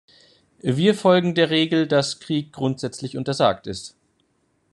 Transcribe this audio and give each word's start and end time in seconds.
Wir 0.63 0.95
folgen 0.95 1.35
der 1.35 1.51
Regel, 1.51 1.85
dass 1.85 2.19
Krieg 2.19 2.51
grundsätzlich 2.53 3.17
untersagt 3.17 3.67
ist. 3.67 3.95